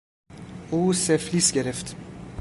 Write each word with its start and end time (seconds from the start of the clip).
او 0.71 0.93
سفلیس 0.93 1.51
گرفت. 1.51 1.95